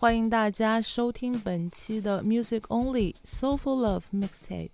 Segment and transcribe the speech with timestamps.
[0.00, 4.70] 欢迎大家收听本期的 Music Only Soulful Love Mixtape。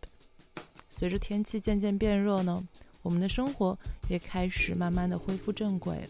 [0.89, 2.63] 随着天气渐渐变热呢，
[3.03, 3.77] 我们的生活
[4.09, 6.09] 也开始慢慢的恢复正轨。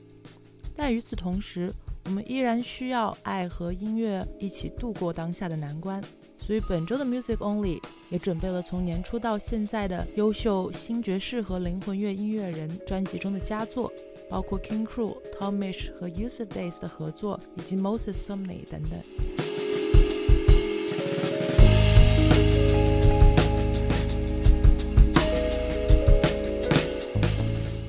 [0.76, 1.72] 但与此同时，
[2.04, 6.04] 我们依然需要爱和音乐一起度过当下的难关。
[6.36, 13.90] 所以本周的 Music Only 也准备了从年初到现在的优秀新爵士和灵魂乐音乐人专辑中的佳作。
[14.28, 19.00] 包括 King Crew、Tom Misch 和 Yusuf Bass 的合作，以及 Moses Sumney 等等。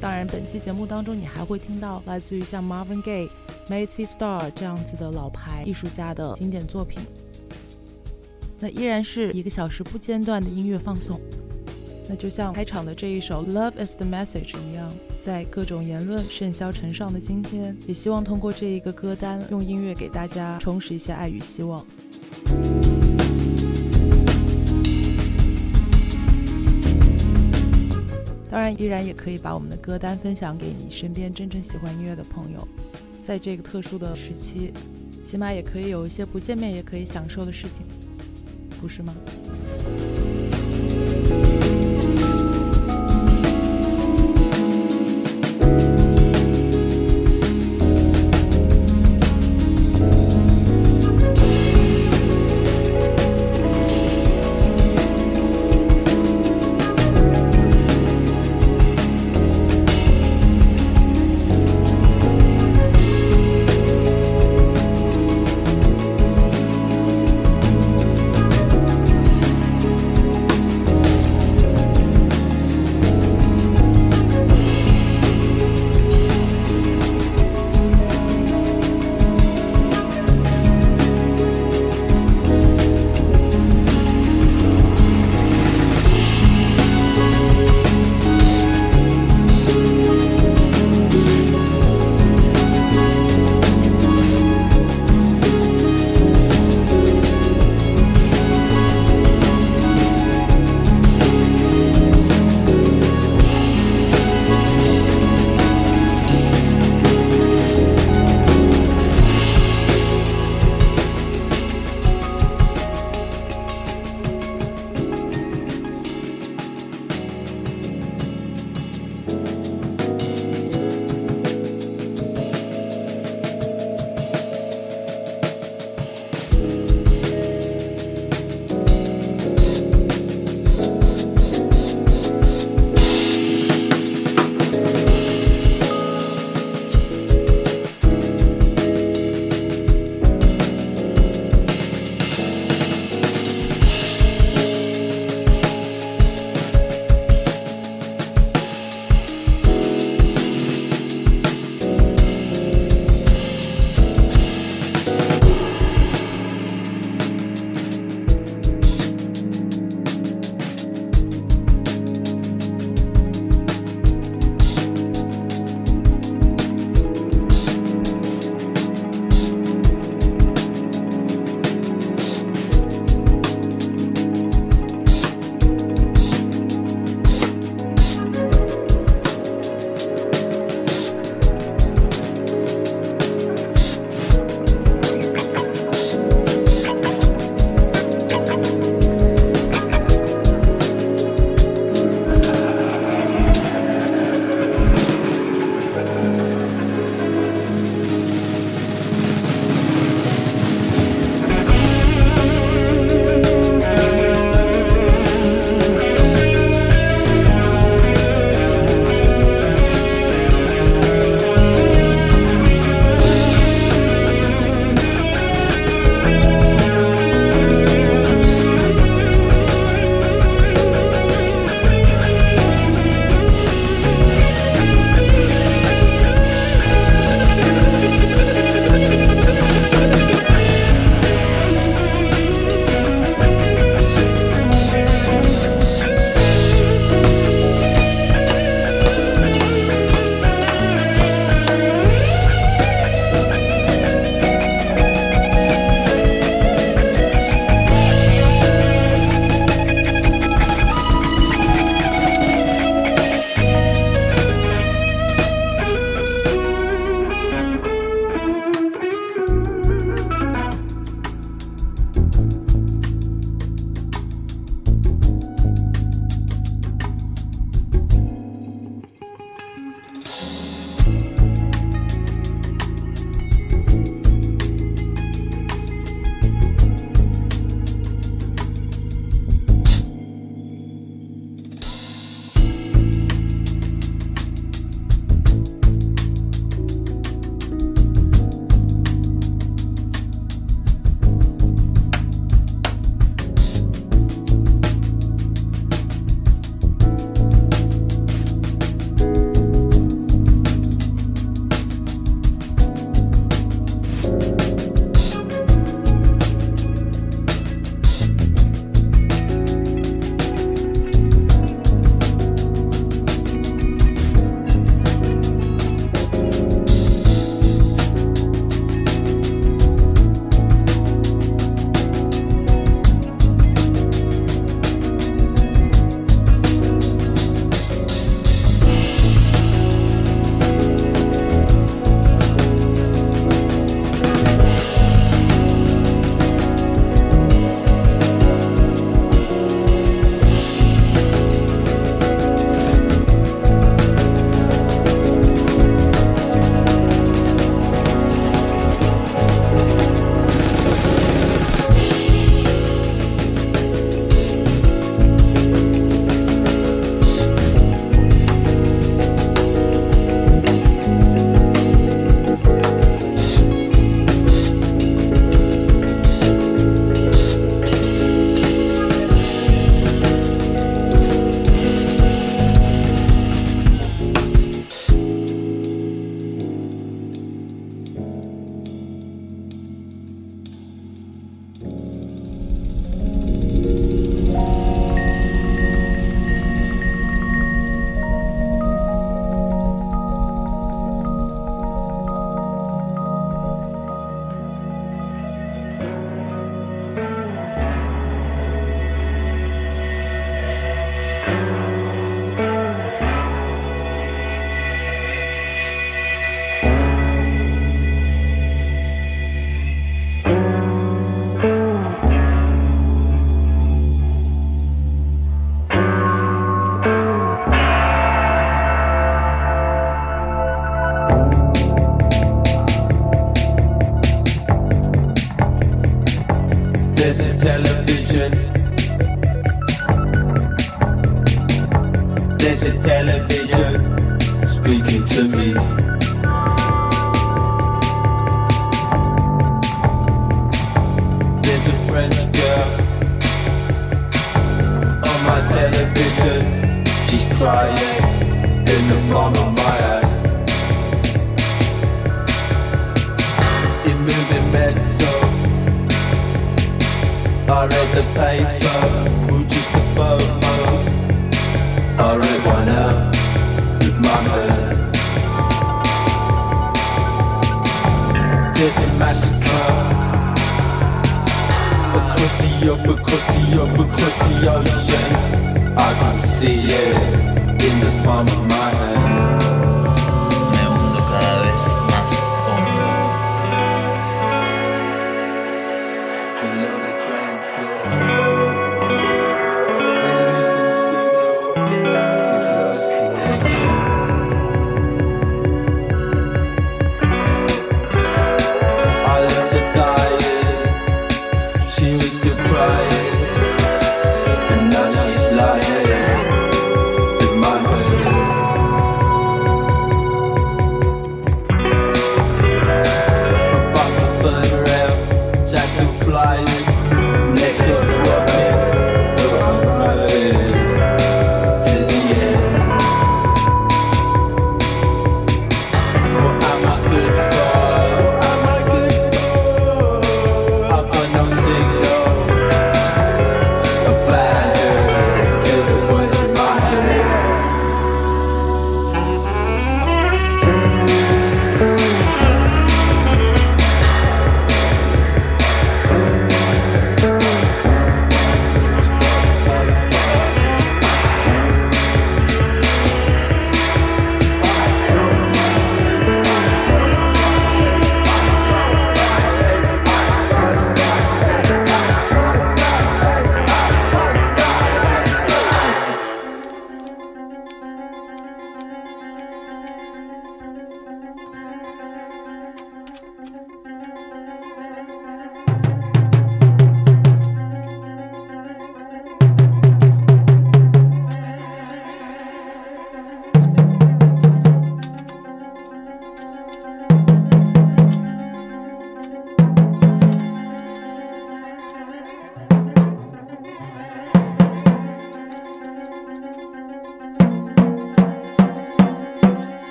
[0.00, 3.28] 当然，本期节目当中，你还会听到来自于像 Marvin Gaye、
[3.68, 7.02] Matty Star 这样子的老牌艺术家的经典作品。
[8.58, 11.20] 那依然是一个小时不间断的音乐放送。
[12.10, 14.92] 那就像开场的这一首《Love Is The Message》一样。
[15.20, 21.86] 在各种言论甚嚣尘上的今天，也希望通过这一个歌单，用音乐给大家充实一些爱与希望。
[28.50, 32.66] 当然，依然也可以把我们的歌单分享给你身边真正喜欢音乐的朋友。
[33.22, 34.72] 在这个特殊的时期，
[35.22, 37.86] 起码也可以有一些不见面也可以享受的事情，
[38.80, 39.14] 不是吗？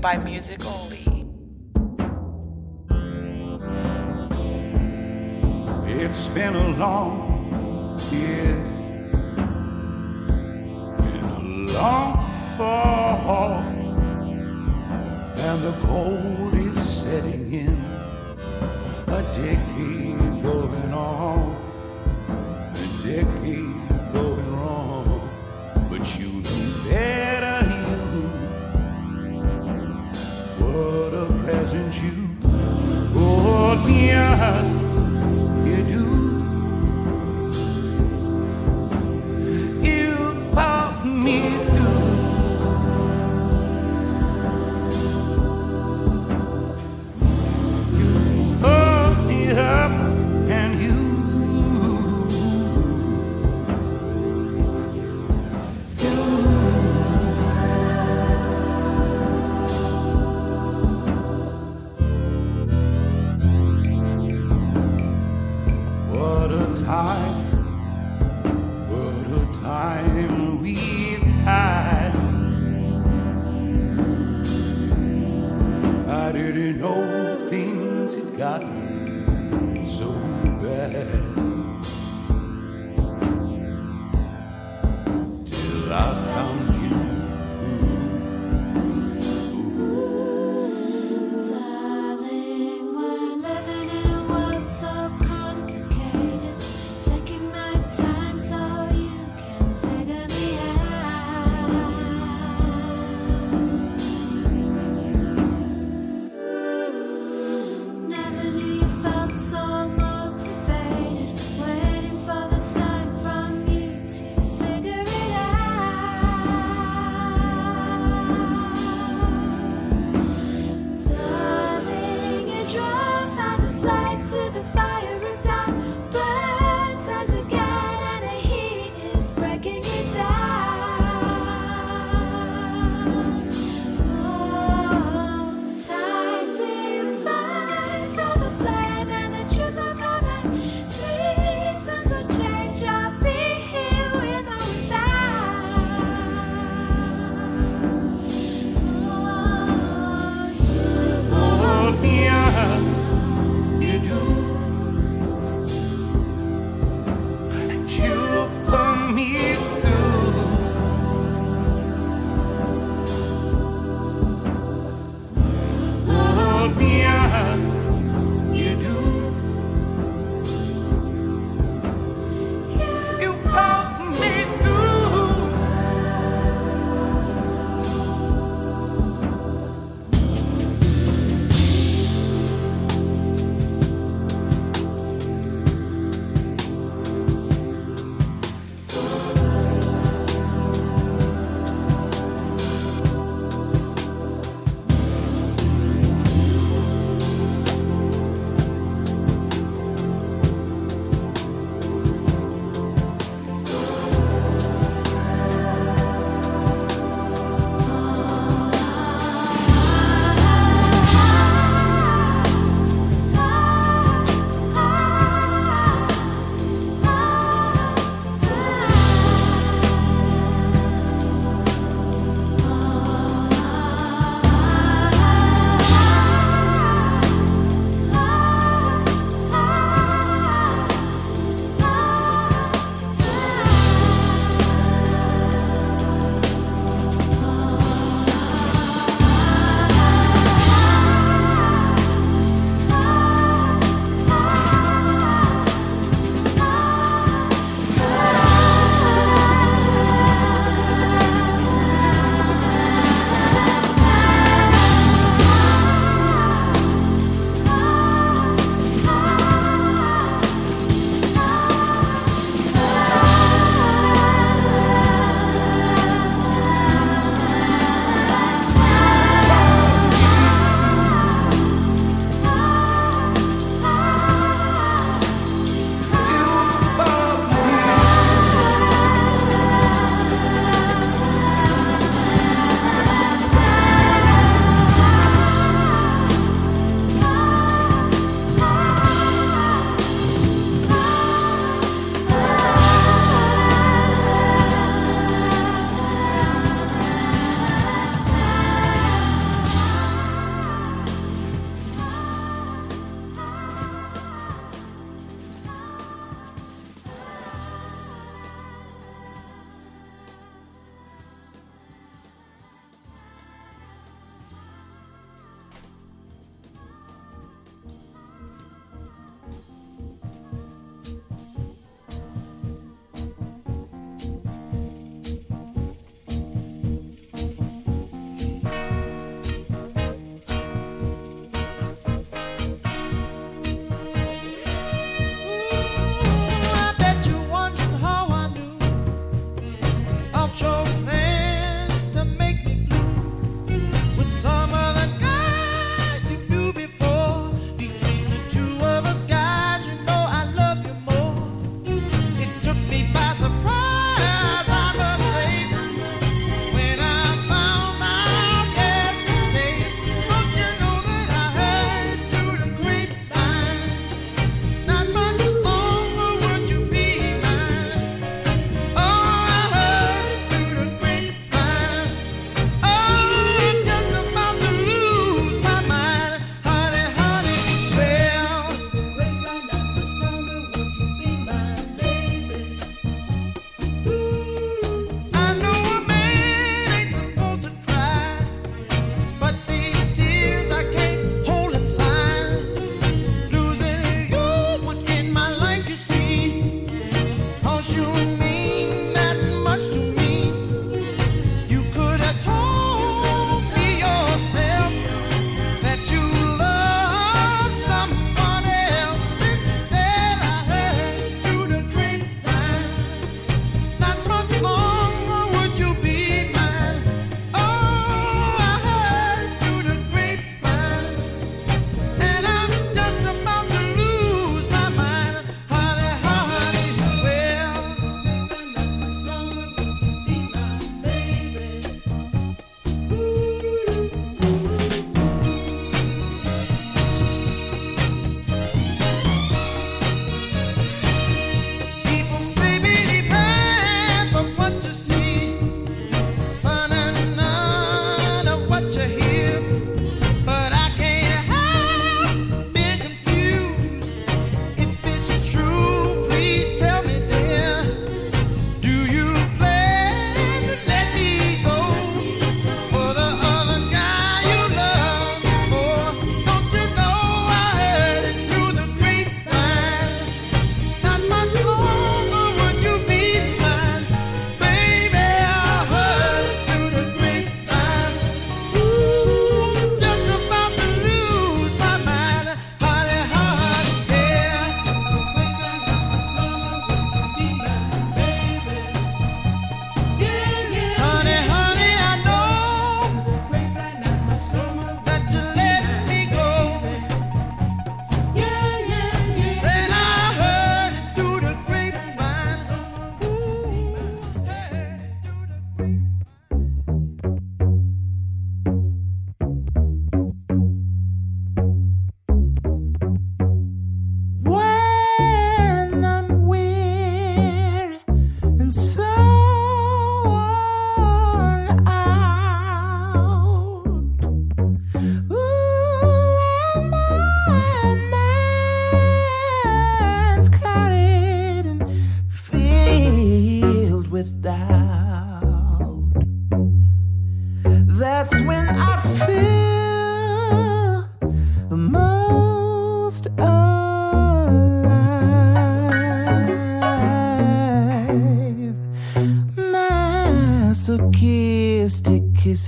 [0.00, 0.87] By Music Only.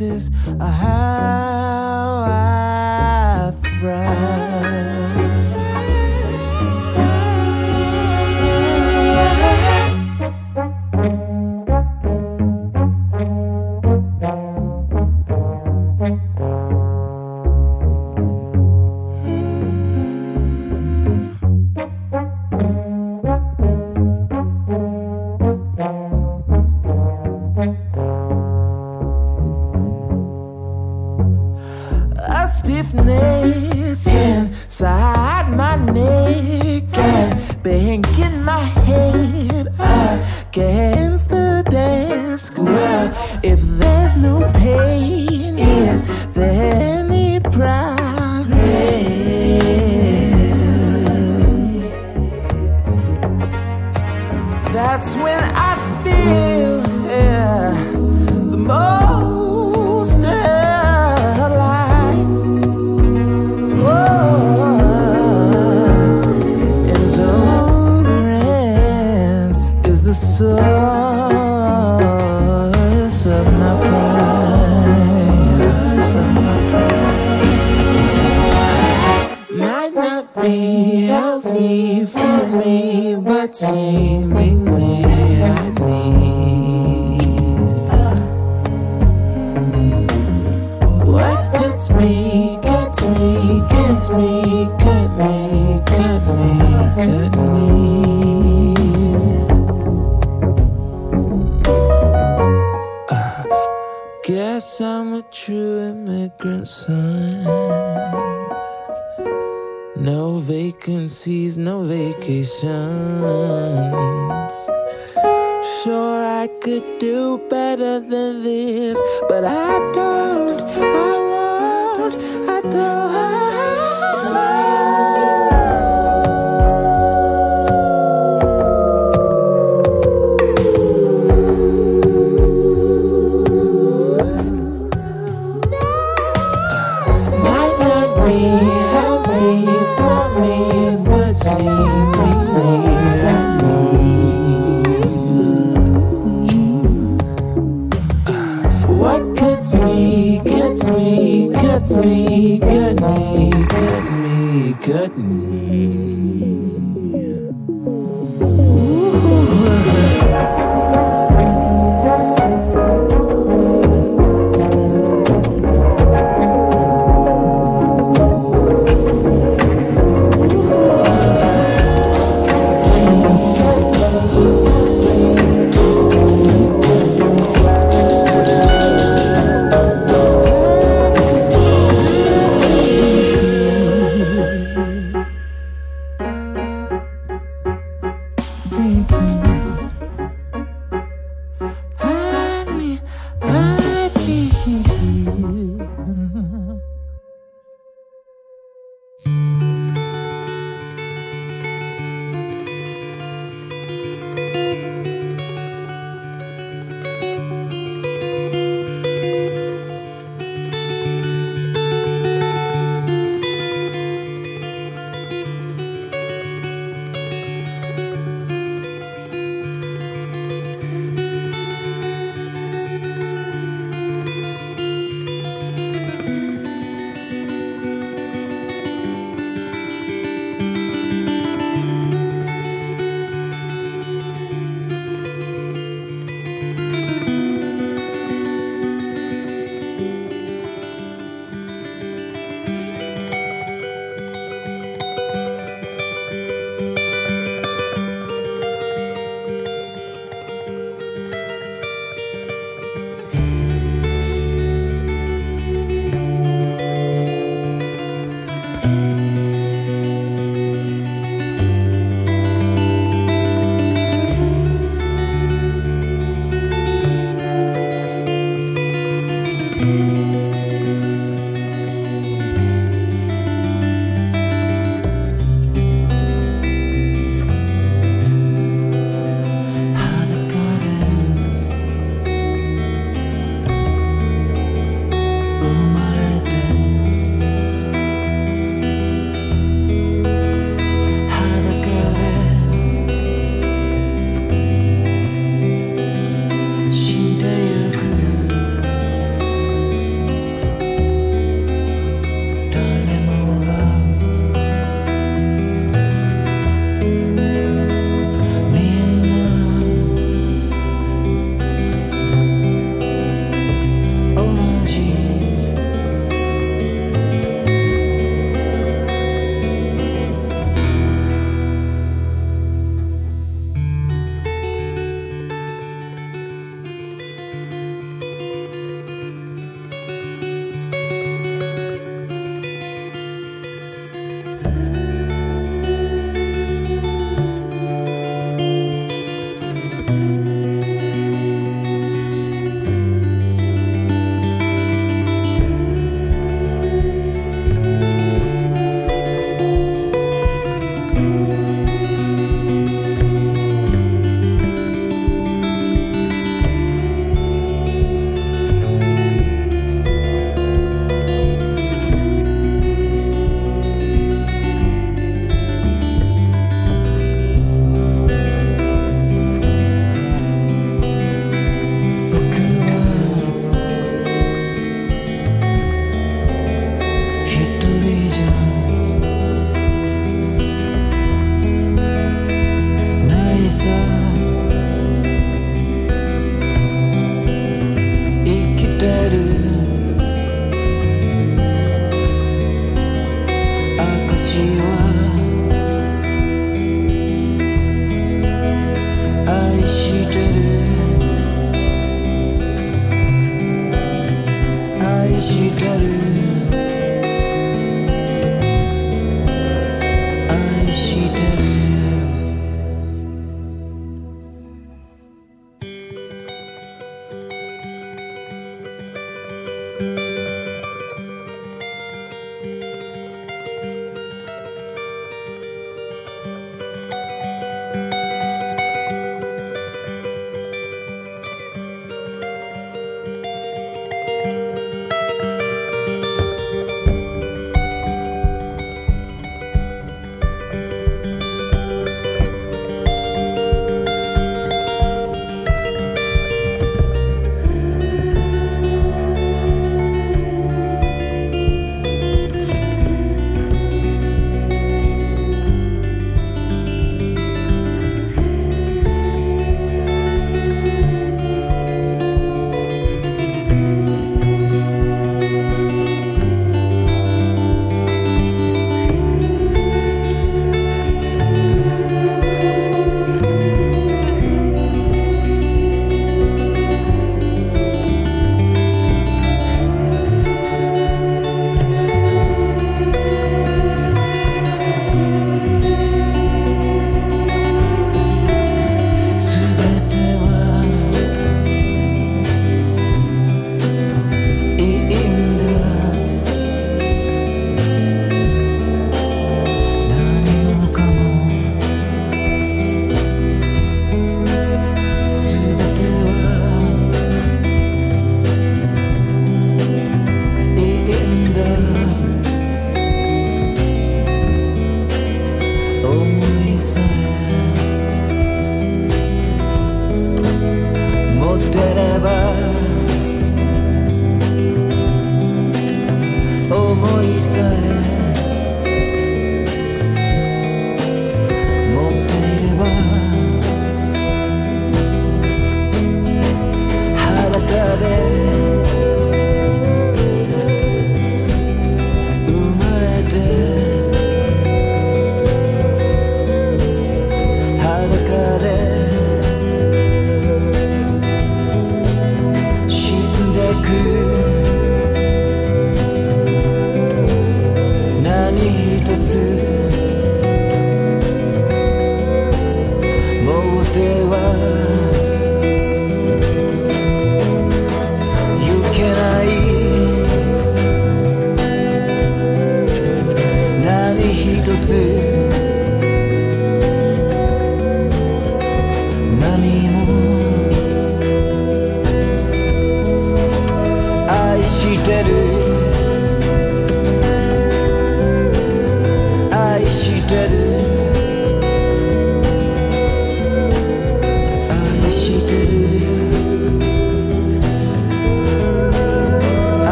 [0.00, 0.89] I have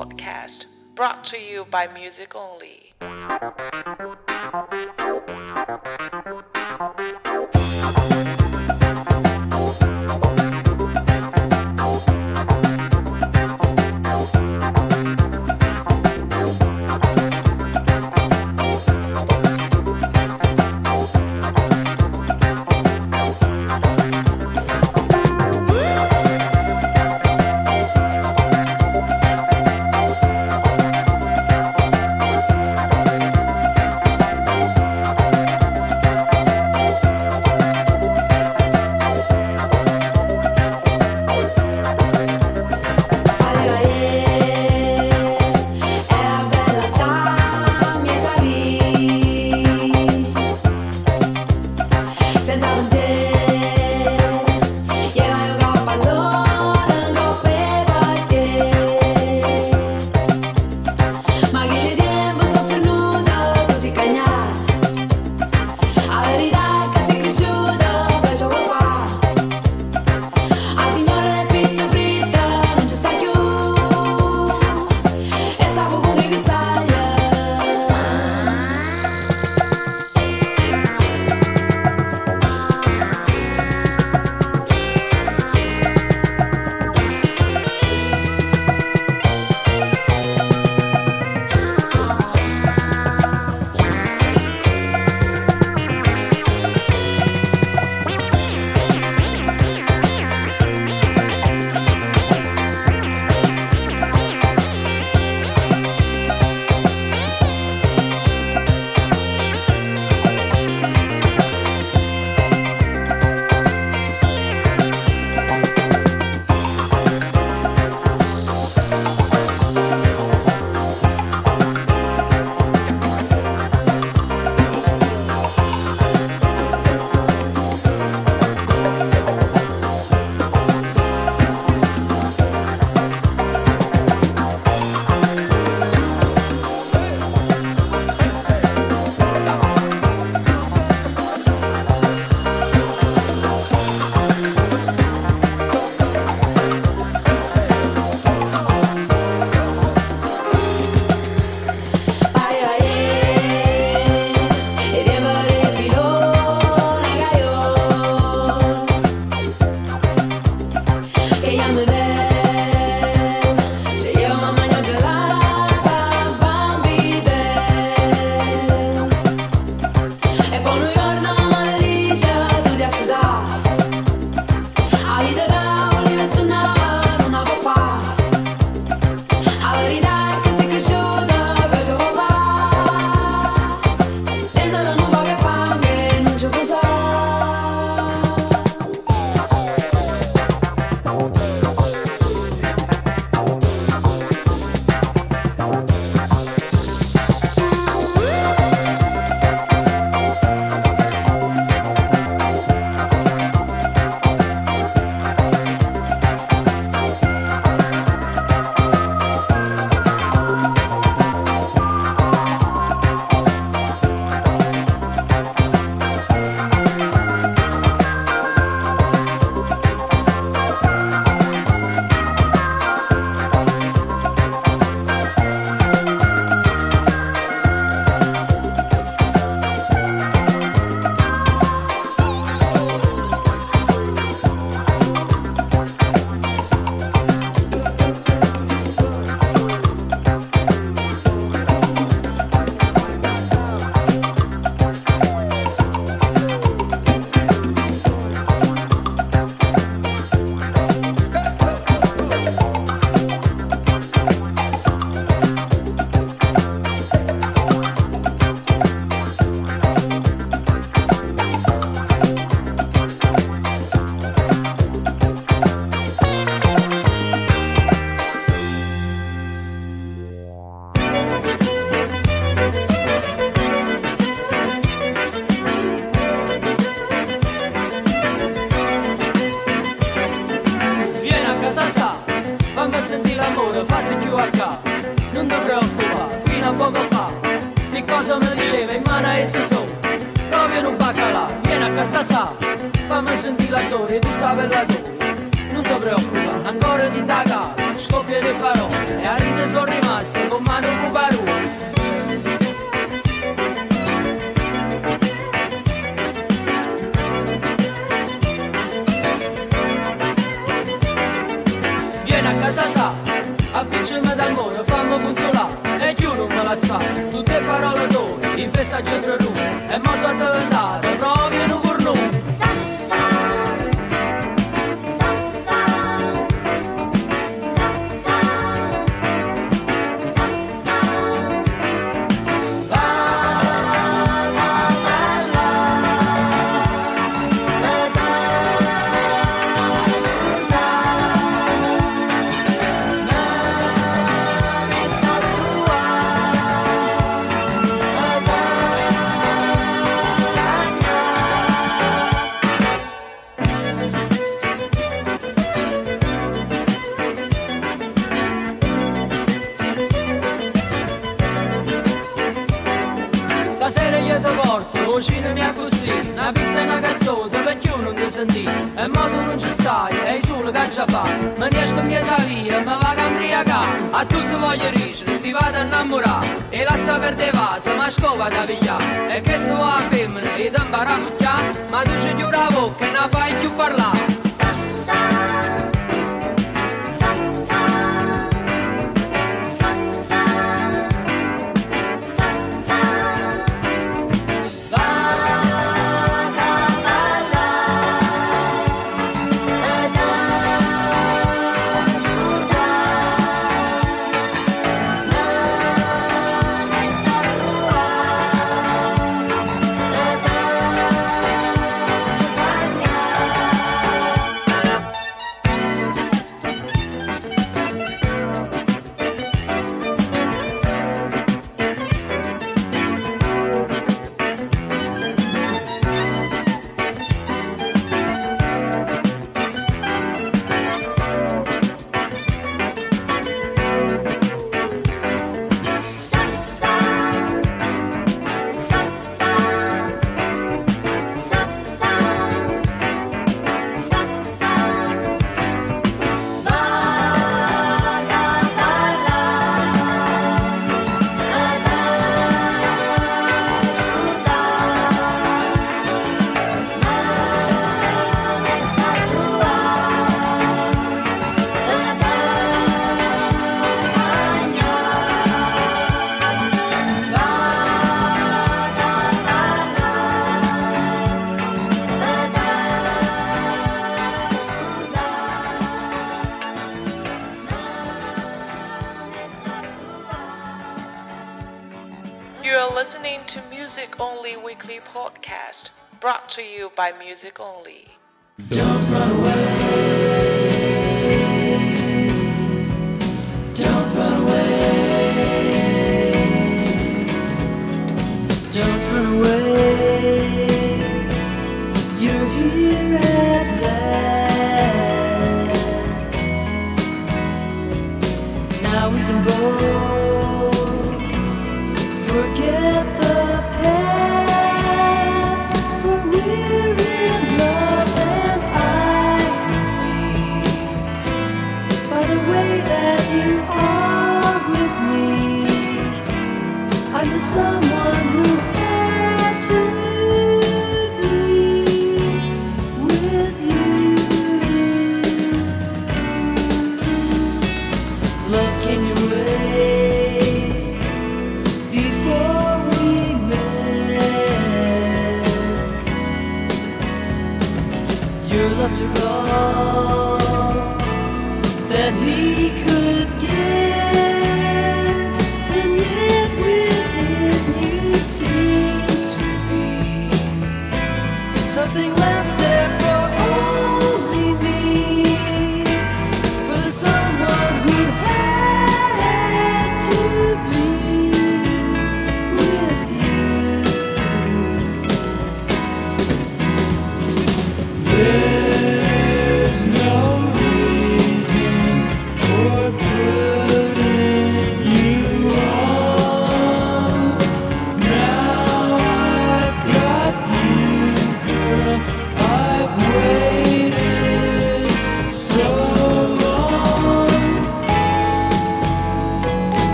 [0.00, 2.94] Podcast, brought to you by Music Only.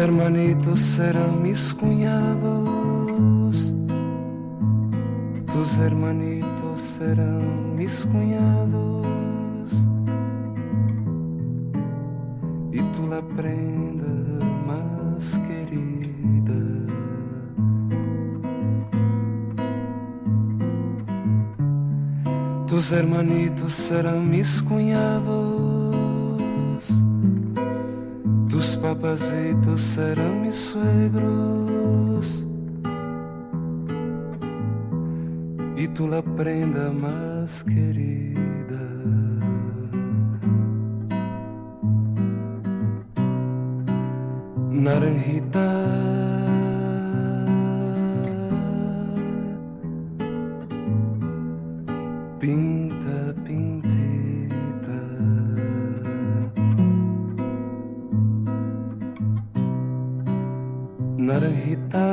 [0.00, 3.74] Hermanitos serán mis cuñados.
[5.52, 9.06] Tus hermanitos serán mis cuñados.
[12.72, 16.60] Y tú la prenda más querida.
[22.66, 25.49] Tus hermanitos serán mis cuñados.
[29.00, 32.46] Tus papazitos serán mis suegros
[35.74, 38.38] y tú la prenda más querida.
[44.70, 46.09] Naranjita.
[61.30, 62.06] Naranjita.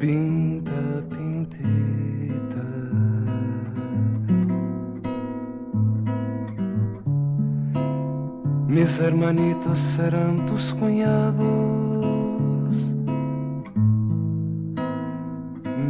[0.00, 2.64] Pinta, pintita.
[8.68, 11.36] Mis hermanitos serán tus cuñados.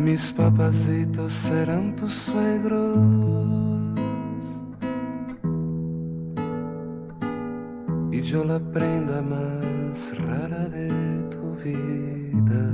[0.05, 3.62] Mis papazitos serán tus suegros.
[8.33, 10.89] Yo la prenda más rara de
[11.28, 12.64] tu vida.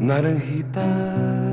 [0.00, 1.49] Naranjita.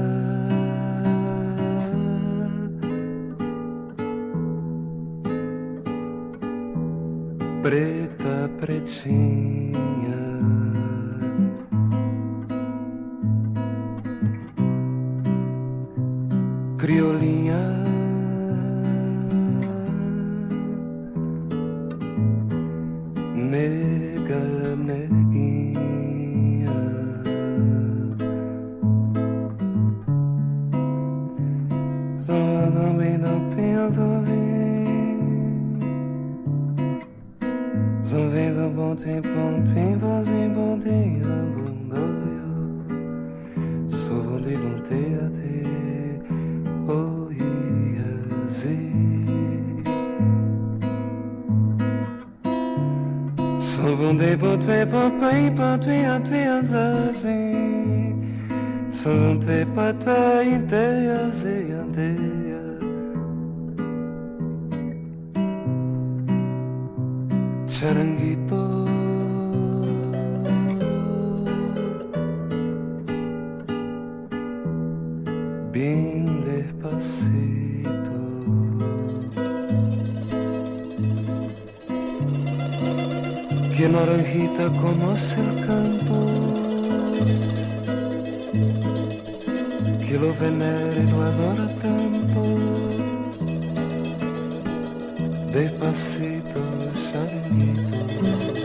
[67.79, 68.59] charanguito.
[75.71, 78.15] Bien despacito.
[83.75, 86.17] Que naranjita conoce el canto.
[90.07, 92.76] Que lo venera y lo adora tanto.
[95.57, 96.61] Despacito,
[97.09, 98.56] Despacito.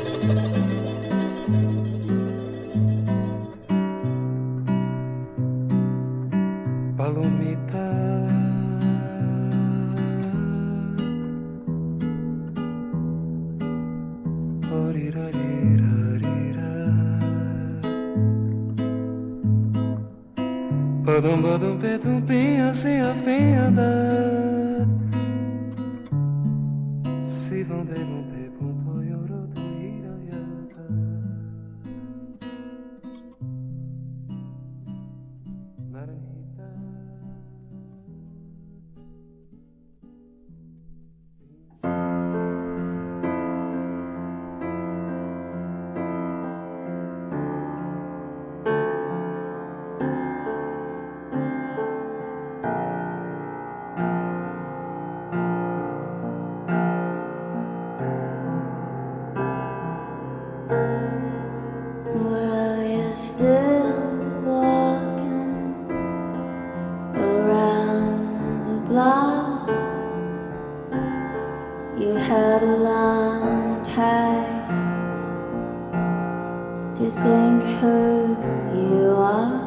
[77.02, 78.36] to think who
[78.76, 79.66] you are.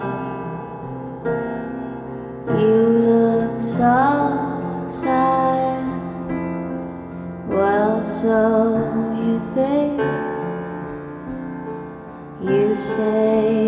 [2.58, 2.78] You
[3.10, 5.84] look so sad.
[7.50, 8.40] Well, so
[9.20, 10.00] you think.
[12.42, 13.65] You say.